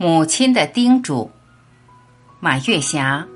[0.00, 1.28] 母亲的叮嘱，
[2.38, 3.26] 马月霞。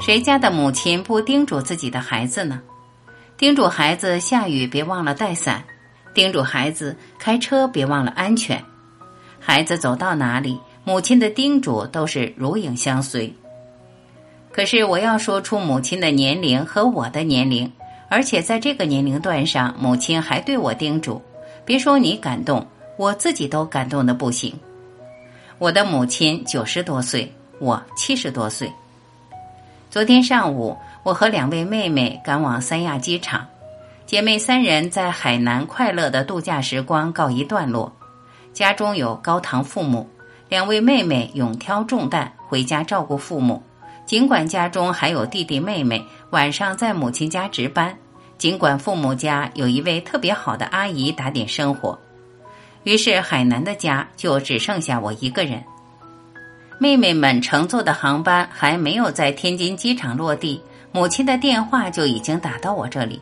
[0.00, 2.62] 谁家的母亲不叮嘱自己的孩子呢？
[3.36, 5.62] 叮嘱孩子下雨别忘了带伞，
[6.14, 8.64] 叮嘱孩子开车别忘了安全。
[9.38, 13.36] 孩子走到哪里，母亲的叮嘱都是如影相随。
[14.52, 17.72] 可是我要说出母亲的年龄和我的年龄，
[18.08, 21.20] 而且在这个年龄段上，母亲还对我叮嘱。
[21.64, 22.66] 别说你感动，
[22.98, 24.52] 我自己都感动的不行。
[25.58, 28.70] 我的母亲九十多岁，我七十多岁。
[29.88, 33.46] 昨天上午，我和两位妹妹赶往三亚机场，
[34.04, 37.90] 姐妹三人在海南快乐的度假时光告一段落。
[38.52, 40.06] 家中有高堂父母，
[40.50, 43.62] 两位妹妹勇挑重担回家照顾父母。
[44.04, 47.90] 尽管家中还有弟弟妹妹，晚上在母亲家值班；
[48.36, 51.98] 尽管父母家有一位特别好的阿姨打点生活，
[52.82, 55.62] 于是海南的家就只剩下我一个人。
[56.78, 63.20] 妹妹们乘坐的航班还没有在天津机场落地，母亲的电话就已经打到我这里。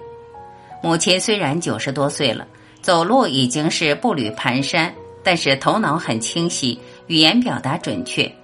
[0.82, 2.46] 母亲虽然九十多岁了，
[2.80, 4.90] 走路已经是步履蹒跚，
[5.22, 8.34] 但是头脑很清晰，语言表达准确。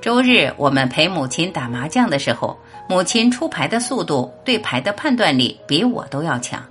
[0.00, 6.62] 周日，我们陪母亲打麻将的时候，母亲出牌的速度、对牌的判断力比我都要强。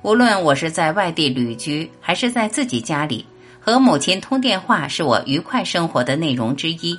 [0.00, 3.26] 无论我是在外地旅居，还是在自己家里，
[3.60, 6.98] 和母亲通电话是我愉快生活的内容之一。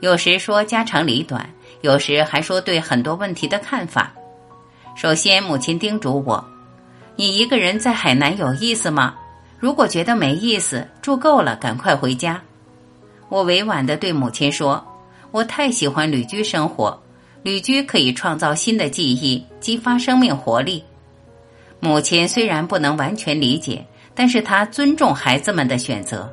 [0.00, 1.48] 有时说家长里短，
[1.82, 4.12] 有时还说对很多问题的看法。
[4.96, 6.44] 首先，母亲叮嘱我
[7.14, 9.14] ：“你一个人在海南有意思吗？
[9.60, 12.42] 如果觉得没意思，住够了，赶快回家。”
[13.30, 14.84] 我委婉的对母亲说
[15.30, 17.00] ：“我太喜欢旅居生活，
[17.44, 20.84] 旅居可以创造新的记忆，激发生命活力。”
[21.78, 26.30] 母亲虽然不能完全理解，但是她尊重孩子们的选择。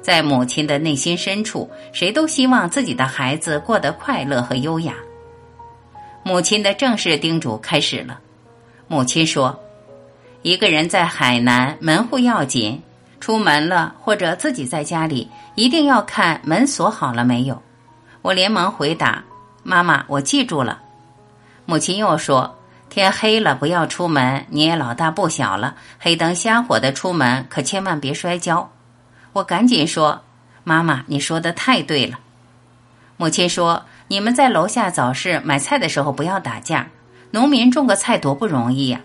[0.00, 4.94] 在母亲的内心深处，谁都希望自己的孩子过得快乐和优雅。
[6.22, 8.20] 母亲的正式叮嘱开始了。
[8.86, 9.58] 母亲说
[10.42, 12.80] ：“一个人在海南，门户要紧。”
[13.20, 17.60] 出门了，或者自己在家里，一定要看门锁好了没有。
[18.22, 19.22] 我连忙回答
[19.62, 20.80] ：“妈妈，我记住了。”
[21.66, 22.56] 母亲又说
[22.88, 24.46] ：“天黑了，不要出门。
[24.48, 28.70] 你也老大不小了，黑灯瞎火的出门，可千万别摔跤。”
[29.34, 30.22] 我赶紧说
[30.64, 32.18] ：“妈妈，你说的太对了。”
[33.18, 36.88] 母亲说：“你们在楼下早市买菜的时候不要打架，
[37.32, 39.00] 农民种个菜多不容易呀。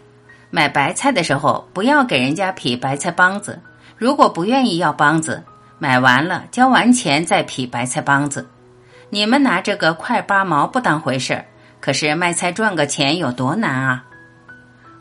[0.52, 3.60] 买白菜的时候不要给人家劈白菜帮子。”
[4.04, 5.42] 如果不愿意要帮子，
[5.80, 8.46] 买完了交完钱再劈白菜帮子。
[9.10, 11.46] 你们拿这个快八毛不当回事儿，
[11.80, 14.04] 可是卖菜赚个钱有多难啊？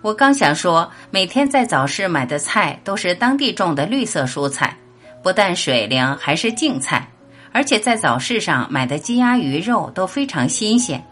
[0.03, 4.77] 我刚想说，每天在早市买的菜都是当地种的绿色蔬菜，
[5.21, 7.09] 不但水灵，还是净菜，
[7.51, 11.05] 而且在早市上买的鸡鸭鱼肉都非常新鲜。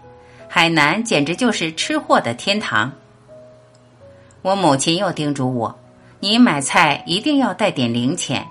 [0.49, 2.93] 海南简直就是吃货的天堂。
[4.43, 5.80] 我母亲又叮嘱我。
[6.23, 8.47] 你买菜一定要带点零钱，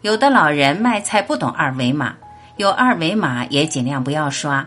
[0.00, 2.14] 有的老人卖菜不懂二维码，
[2.56, 4.66] 有二维码也尽量不要刷。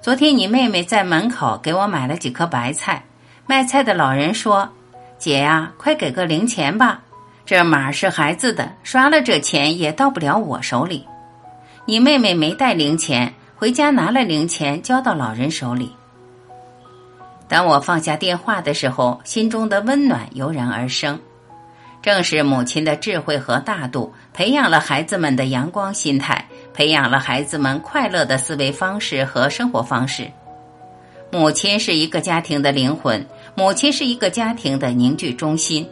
[0.00, 3.02] 昨天你妹妹在门口给我买了几颗白菜，
[3.44, 4.68] 卖菜的老人说
[5.18, 7.00] ：“姐呀，快给个零钱吧，
[7.44, 11.04] 这码是孩子的，刷了这钱也到不了我手里。”
[11.86, 15.90] 你妹妹没带零钱，回家拿了零钱交到老人手里。
[17.48, 21.18] 当我放下电话的时候，心中的温暖油然而生。
[22.02, 30.30] 正是母亲的智慧和大度，培养了孩子们的阳光心态，培养了孩子们快乐的思维方式和生活方式。
[31.30, 33.24] 母亲是一个家庭的灵魂，
[33.54, 35.86] 母亲是一个家庭的凝聚中心。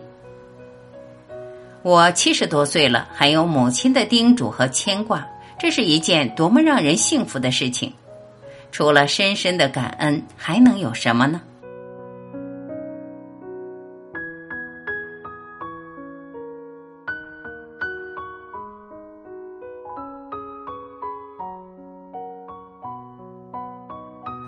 [1.82, 5.24] 我七十多岁了，还有母亲的叮嘱和牵挂，
[5.58, 7.92] 这是一件多么让人幸福的事情！
[8.72, 11.40] 除了深深的感恩，还能有什么呢？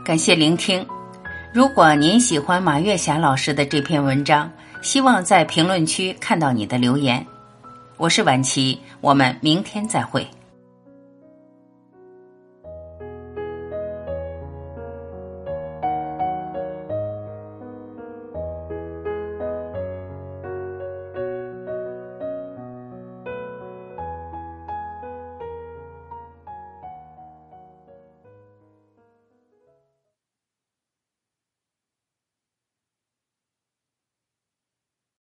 [0.02, 0.84] 感谢聆听。
[1.52, 4.50] 如果您喜欢马月霞老师的这篇文章，
[4.80, 7.24] 希望在评论区看到你的留言。
[7.98, 10.26] 我是晚琪，我们明天再会。